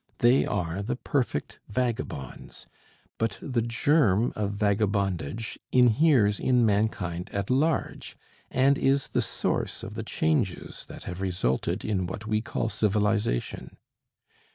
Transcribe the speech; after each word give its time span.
They 0.17 0.47
are 0.47 0.81
the 0.81 0.95
perfect 0.95 1.59
vagabonds; 1.69 2.65
but 3.19 3.37
the 3.39 3.61
germ 3.61 4.33
of 4.35 4.53
vagabondage 4.55 5.59
inheres 5.71 6.39
in 6.39 6.65
mankind 6.65 7.29
at 7.31 7.51
large, 7.51 8.17
and 8.49 8.79
is 8.79 9.09
the 9.09 9.21
source 9.21 9.83
of 9.83 9.93
the 9.93 10.01
changes 10.01 10.85
that 10.89 11.03
have 11.03 11.21
resulted 11.21 11.85
in 11.85 12.07
what 12.07 12.25
we 12.25 12.41
call 12.41 12.67
civilization. 12.67 13.77